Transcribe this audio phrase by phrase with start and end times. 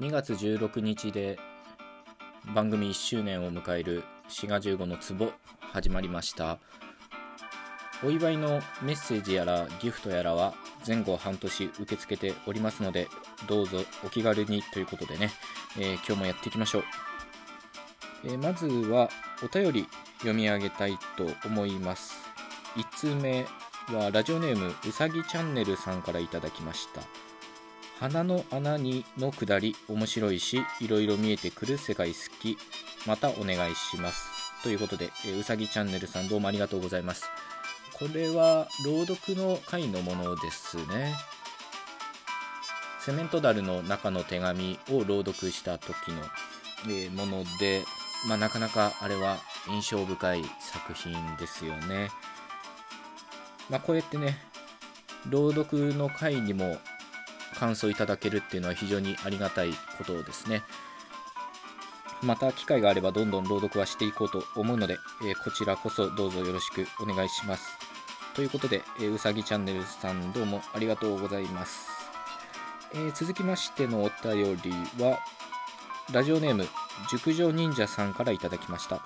[0.00, 1.38] 2月16日で
[2.52, 5.32] 番組1周年を迎える滋賀15の壺
[5.72, 6.58] 始まりました。
[8.02, 10.54] お祝いのメッセージやらギフトやらは
[10.84, 13.08] 前後半年受け付けておりますので
[13.46, 15.30] どうぞお気軽にということでね、
[15.78, 16.84] えー、今日もやっていきましょう、
[18.24, 19.08] えー、まずは
[19.42, 19.86] お便り
[20.18, 22.14] 読み上げたいと思います。
[22.74, 23.46] 1通目
[23.96, 27.00] はラジオネームうさぎチャンネルさんからいただきました。
[28.00, 32.58] 鼻の穴にのくだり面白いしいろいろ見えてくる世界好き
[33.06, 34.26] またお願いします。
[34.62, 37.28] ということで、えうさぎチャンネルさんどうもありがとうございます。
[37.92, 41.14] これは朗読の回のものですね。
[43.00, 46.22] セメントダルの中の手紙を朗読した時の、
[46.88, 47.82] えもので、
[48.26, 49.36] まあ、なかなかあれは
[49.68, 52.08] 印象深い作品ですよね、
[53.70, 54.38] まあ、こうやってね
[55.28, 56.76] 朗読の回にも
[57.54, 60.62] 感想いただけるっていうのは非常にありがたいことですね。
[62.22, 67.76] また機会があればどんどん朗読はしていこうと思うので、え、こちらこそどうぞよろしくお願いします。
[68.34, 71.88] ということで、え、うさぎチャンネルさんどうもありがとうございます。
[72.94, 74.70] えー、続きましてのお便り
[75.04, 75.18] は、
[76.12, 76.66] ラジオネーム、
[77.10, 78.96] 熟女忍者さんからいただきました。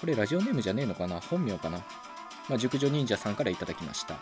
[0.00, 1.20] これラジオネームじゃねえのかな？
[1.20, 1.78] 本名かな？
[2.48, 4.16] まあ、熟女忍者さんからいただきました。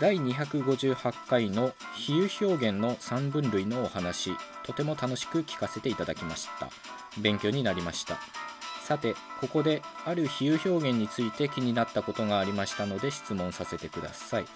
[0.00, 4.30] 第258回の比喩表現の3分類のお話
[4.62, 6.68] とても楽しく聞かせていただきました。
[7.20, 8.18] 勉強になりました。
[8.84, 14.46] さてここである比喩表現について気になったことがありましたので質問させてください。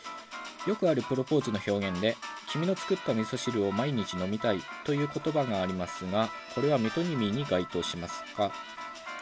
[0.66, 2.16] よくあるプロポーズの表現で
[2.50, 8.52] 君の作った味噌汁を毎日飲みたいという言葉がありますがこれはメトニミーに該当しますか？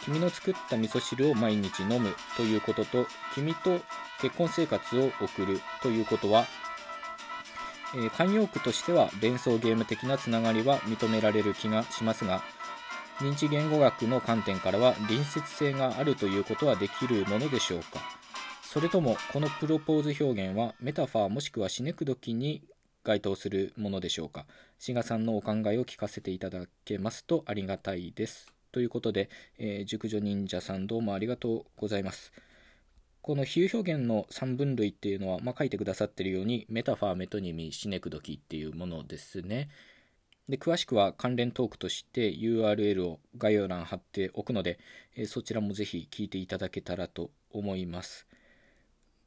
[0.06, 3.80] 君の作った味噌汁を毎日飲むということと君と
[4.20, 6.46] 結婚生活を送るということは、
[7.94, 12.42] え、慣用句としては連想ゲーム的なつながりは認められる気がしますが
[13.18, 18.00] 認知言語学の観点からは隣接性があるということはできるものでしょうか。
[18.62, 22.62] それともこのプロポーズ表現はメタファーもしくはシネクドキに
[23.04, 24.44] 該当するものでしょうか。
[24.78, 28.55] 志賀さんのお考えを聞かせていただけますとありがたいです。
[28.76, 32.30] ということで、えー、熟女忍者さんどうもありがとうございます。
[33.22, 39.70] この比喩表現の3分類っていうのは、まあ、書いてくださってるようにメタファーメトニミシネクドキっていうものですね。
[40.46, 44.78] で詳しくは関連トークとして URL を概要欄貼っておくので、
[45.16, 48.26] え、そちらもぜひ聞いていただけたらと思います。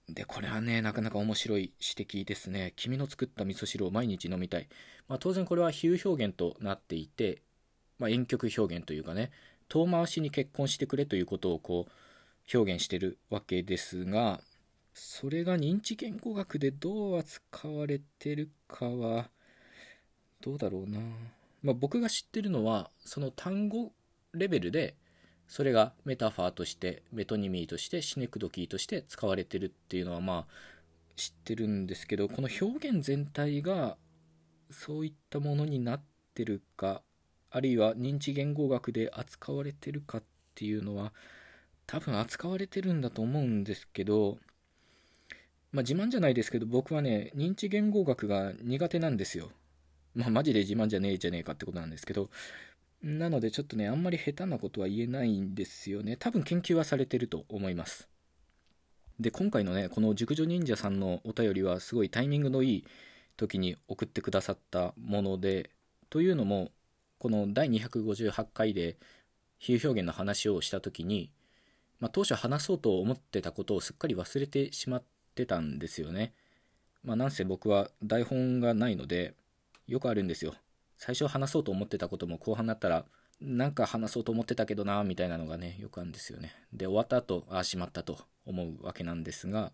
[0.08, 2.74] でこれはねなかなか面白い指摘ですね。
[2.76, 4.68] 君の作った味噌汁を毎日飲みたい、
[5.08, 7.42] まあ、当然これは比喩表現となっていて、
[8.00, 9.32] まあ、遠曲表現というかね
[9.68, 14.42] 遠回しに結婚してくれということをこう表現してるわけですが
[14.94, 19.30] それが認知言語学でどう扱われてるかは
[20.42, 21.00] どうだろうな、
[21.62, 23.92] まあ、僕が知ってるのはその単語
[24.34, 24.96] レベルで
[25.48, 30.54] それがメタファーとしてメトニミーとしてシネクドキーとして使われてるっていうのはまあ
[31.16, 33.98] 知ってるんですけどこの表現全体が
[34.72, 36.02] そういったものになっ
[36.34, 37.02] てるか
[37.52, 40.24] あるいは認知言語学で扱われてるかっ
[40.56, 41.14] ていうのは
[41.88, 44.38] 多分扱われてるんだと思うんですけど、
[45.72, 49.50] まあ、自慢じゃないですけど僕はね認知言語学が苦手なんですよ。
[50.16, 52.30] まあマジで自慢じゃねえじゃねえかってことなんですけど
[53.02, 56.18] なのでちょっとねあんまり下手なことは言えないんですよね。
[56.18, 58.10] 多分研究はされてると思います。
[59.20, 62.86] で今回のねこの熟女忍者さんのお便りはすごいタイミングのいい
[63.38, 65.72] 時に送ってくださったもので
[66.10, 66.72] というのも
[67.20, 68.98] この第258回で
[69.60, 71.32] 比喩表現の話をした時に
[72.00, 75.04] まあ、当初話そうと思ってたことをすっかり忘れてしまっ
[75.36, 76.34] てたんですよね。
[77.04, 79.36] まあ、なんせ僕は台本がないので、
[79.88, 80.54] よくあるんですよ。
[80.98, 83.06] 最初話そうと思ってたことも後半になったら、
[83.42, 86.54] なんか話そうと思ってたけどな、みたいなのがね、よくあるんですよね。
[86.74, 89.72] で、終わった後、ああ、しまったと思うわけなんですが、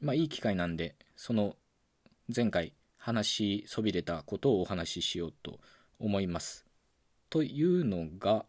[0.00, 1.56] まあ、いい機会なんで、その
[2.34, 5.58] 前回話しそびれたことをお話ししようと
[5.98, 6.67] 思います。
[7.30, 8.46] というのが、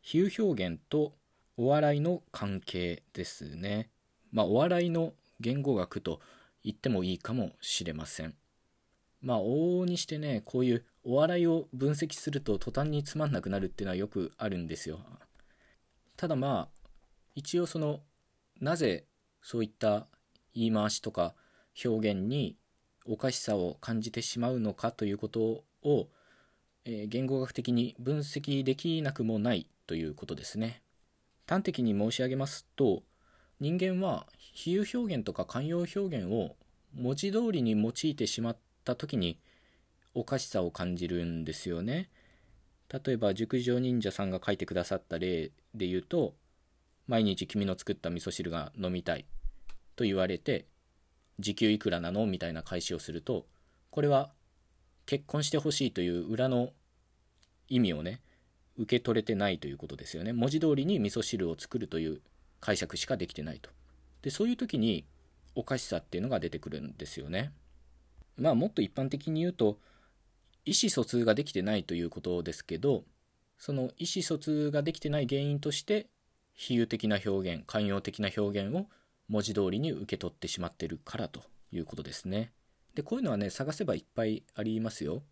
[0.00, 1.14] 比喩表現と
[1.56, 3.90] お笑いの関係ですね。
[4.30, 6.20] まあ、お笑いの言語学と
[6.64, 8.34] 言ってもいいかもしれません。
[9.20, 15.00] まあ、往々にしてね、こういうお笑いを分析すると途端につまんなくなるっていうのはよくあるんですよ。
[16.16, 16.88] ただまあ、
[17.34, 18.00] 一応その、
[18.60, 19.06] なぜ
[19.40, 20.06] そういった
[20.54, 21.34] 言い回しとか
[21.84, 22.56] 表現に
[23.06, 26.08] おかしさを感じてしまうのかということを、
[26.84, 30.82] えー、言語学的に分析できなくもないということですね。
[31.46, 33.02] 端的に申し上げますと
[33.60, 36.56] 人間は比喩表現とか慣用表現を
[36.94, 39.38] 文字通りに用いてしまった時に
[40.14, 42.10] おかしさを感じるんですよね。
[42.88, 46.34] 例えば熟女忍者さんが書いてくださった例で言うと
[47.06, 49.24] 毎日君の作った味噌汁が飲みたい
[49.96, 50.66] と言われて
[51.38, 52.26] 時給いくらなの？
[52.26, 53.46] みたいな返しをすると
[53.90, 54.32] これは
[55.06, 56.70] 結婚してほしいという裏の
[57.68, 58.20] 意味をね
[58.76, 60.32] 受け取れてないということですよね。
[60.32, 62.20] 文字通りに味噌汁を作るという
[62.60, 63.70] 解釈しかできてないと。
[64.22, 65.04] でそういう時に
[65.54, 67.52] おかしさっていうのが出てくるんですよね。
[68.36, 69.78] まあもっと一般的に言うと
[70.64, 73.04] 意思疎通ができてないということですけど
[73.58, 76.08] その意思疎通ができてない原因として
[76.54, 78.86] 比喩的な表現寛容的な表現を
[79.28, 82.52] 文字通りに受け取ってしまってるからということですね。
[82.94, 85.22] でこういうのはね探せばいっぱいありますよ。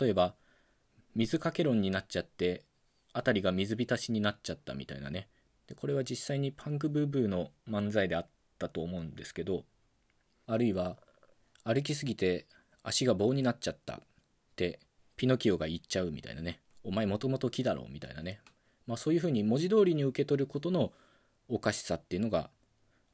[0.00, 0.34] 例えば
[1.14, 2.64] 水かけ論になっちゃって
[3.12, 5.28] 辺りが水浸しになっちゃったみたいなね。
[5.66, 8.26] でこれは実際にパンクブーブーの漫才であっ
[8.58, 9.64] たと思うんですけど
[10.46, 10.96] あるいは
[11.64, 12.46] 歩きすぎて
[12.82, 14.00] 足が棒になっちゃったっ
[14.56, 14.80] て
[15.16, 16.60] ピノキオが言っちゃうみたいなね。
[16.82, 18.40] お前もともと木だろみたいなね。
[18.86, 20.92] まあそういうふうに文字通りに受け取ることの
[21.48, 22.50] おかしさっていうのが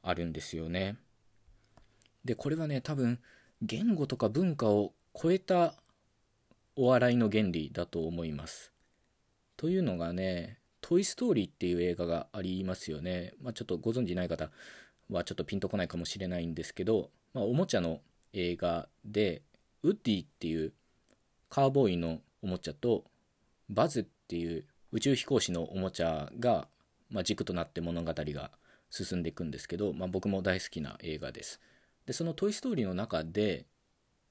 [0.02, 0.96] あるんですよね。
[2.24, 3.20] でこれはね多分
[3.62, 5.74] 言語とか文化を超えた
[6.76, 8.72] お笑いの原理だと思います。
[9.56, 14.50] というのがね「トイ・ストーリー」っていう映画がありますよね、まあ、ちょっとご存じない方
[15.08, 18.02] はちょっとピンとこないかもしれないんですけど、まあ、おもちゃの
[18.34, 19.42] 映画で
[19.82, 20.74] ウッディっていう
[21.48, 23.04] カーボーイのおもちゃと
[23.70, 26.68] バズっていう宇宙飛行士のおもちゃが、
[27.08, 28.50] まあ、軸となって物語が
[28.90, 31.60] 進んでいくんですけど、まあ、僕も大好きな映画です。
[32.06, 33.66] でその「トイ・ストーリー」の中で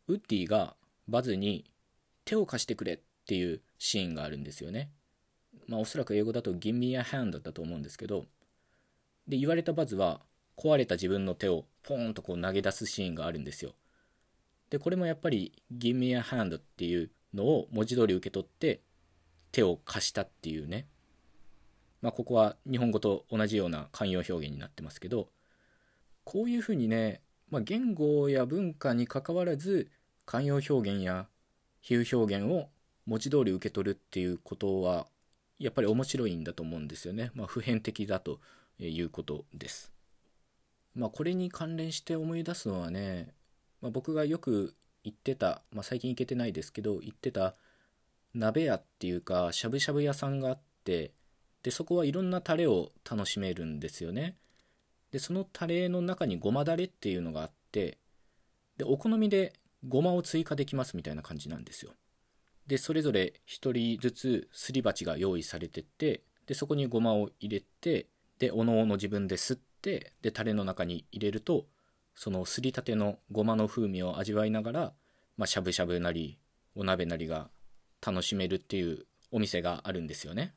[0.07, 0.75] ウッディが
[1.07, 1.69] バズに
[2.23, 4.91] 手を貸してくれっていうシーンがあるんですよね。
[5.67, 8.25] まあおそらく英語だと「Give me a hand」だったと思うんですけど
[9.27, 10.21] で言われたバズは
[10.57, 13.75] 壊れた自分の手をポーンとこう投げ出すシーンがあるんですよ。
[14.69, 18.81] でこれもやっぱり「Give me a hand」っていうのを文字通り受け取って
[19.51, 20.87] 手を貸したっていうね。
[22.01, 25.31] まあここは日本語と同じような慣用表現になってますけど
[26.23, 29.89] こういうふうにね、まあ、言語や文化にかかわらず
[30.25, 31.27] 慣用表現や
[31.81, 32.69] 比喩表現を
[33.05, 35.07] 文字通り受け取るっていうことは
[35.59, 37.31] やっぱり面白いんだと思うんですよね。
[37.33, 38.39] まあ、普遍的だと
[38.79, 39.91] いうことです。
[40.95, 43.33] まあ、これに関連して思い出すのはね、
[43.81, 47.55] まあ、僕がよく行ってた、まあ、最近行けてないですけど行ってた
[48.33, 51.11] 鍋屋っていうかしゃぶしゃぶ屋さんがあって
[51.63, 54.35] でそこはいろんなタレを楽しめるんですよね
[55.15, 57.99] でそのタレの中にごまだれっていうのがあって
[58.75, 59.53] でお好みで
[59.87, 61.93] ごまを追加できますみたいな感じなんですよ。
[62.67, 68.07] でそれぞれ1人ずつすり鉢が用意されててでそこにごまを入れて
[68.39, 71.65] でおのおの自分で吸ってでタレの中に入れると
[72.13, 74.93] そのすりたてのごまの風味を味わいながら、
[75.37, 76.39] まあ、しゃぶしゃぶなり
[76.75, 77.49] お鍋なりが
[78.05, 80.53] 楽しめるっていうお店があるんですよね。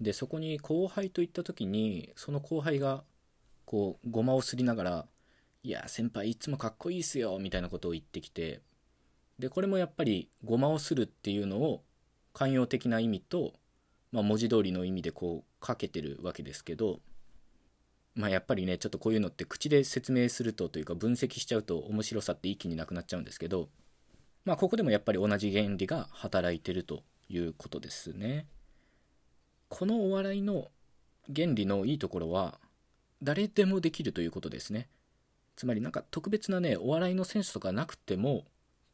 [0.00, 3.02] でそこに後輩と行った時にその後輩が
[3.70, 5.06] こうごまをすりながら
[5.62, 8.62] 「いや先輩いつもかっこいいっすよ」みたいなことを言ってきて
[9.38, 11.84] でこれもやっぱりごまをするっていうのを
[12.32, 13.54] 寛容的な意味と、
[14.10, 16.98] まあ、文字通りの意味でこうかけてるわけですけど
[18.16, 23.68] まあやっぱりねちょっとこういうのって口で説明するとというか分析しちゃうと面白さって一気になくなっちゃうんですけど
[24.44, 28.48] まあここでもやっぱり同じ原理が働いてるということですね。
[29.68, 30.72] このお笑いの
[31.32, 32.58] 原理のいいところは
[33.22, 34.88] 誰でもできるということですね
[35.56, 38.44] つまりなんか特別なねお笑いのセンスとかなくても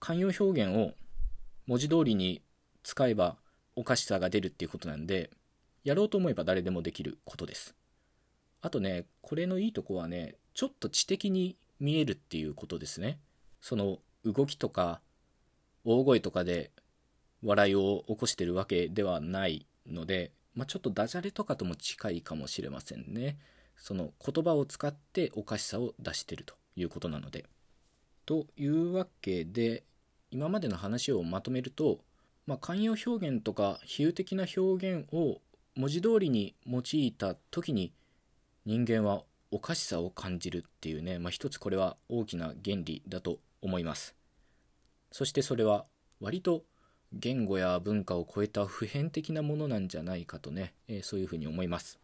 [0.01, 0.93] 慣用表現を
[1.67, 2.43] 文字通りに
[2.83, 3.37] 使えば
[3.77, 5.31] おかしさが出るっていうことなんで
[5.85, 7.75] やろうと思えば誰でもできることです
[8.67, 13.21] あとね、これのいいとこはね、ちょっと知的に見えるっていうことですね。
[13.61, 15.01] その動きとか
[15.85, 16.73] 大声とかで
[17.45, 23.39] 笑いを起こしてるわけではないので、まあ、ちょっとダジャレとかとも近いかもしれませんね。
[23.77, 27.45] その言葉を使っておかしさを出してるということなので。
[28.25, 29.85] というわけで、
[30.31, 32.01] 今までの話をまとめると、
[32.47, 35.41] まあ、慣用表現とか比喩的な表現を
[35.77, 37.93] 文字通りに用いた時に
[38.65, 44.15] 人間はおかしさを感じるっていうね、まあ、一つこれは大きな原理だと思います
[45.13, 45.85] そしてそれは
[46.21, 46.65] 割と
[47.13, 51.99] 言語や文化を超えた普遍的なものなんじゃないかとね、えー、そういうふうに思います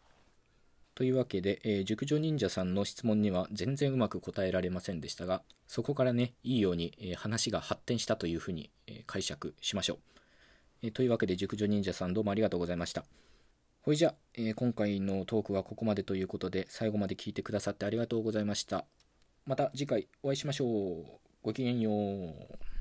[0.95, 9.97] というわけで、えー、熟女忍者さんの質問には全然うまく答えられませんでしたがそこからねいいように、えー、話が発展したというふうに、え解釈しましょう、
[10.83, 13.05] えというわけで熟女忍者さんどうもありがとうございました
[13.83, 18.85] ほいじゃ、え、今回のトークはここまでということで、最後まで聞いてくださってありがとうございました。
[19.45, 21.19] また次回お会いしましょう。
[21.41, 22.72] ごきげんよう。